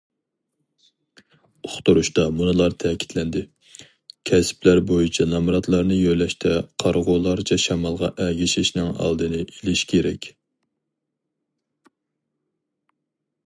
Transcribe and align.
ئۇقتۇرۇشتا 1.71 2.23
مۇنۇلار 2.37 2.73
تەكىتلەندى: 2.83 3.43
كەسىپلەر 4.29 4.81
بويىچە 4.93 5.27
نامراتلارنى 5.35 5.99
يۆلەشتە 6.05 6.55
قارىغۇلارچە 6.85 7.59
شامالغا 7.65 8.11
ئەگىشىشنىڭ 8.25 8.91
ئالدىنى 9.05 9.45
ئېلىش 9.45 9.85
كېرەك. 9.95 10.31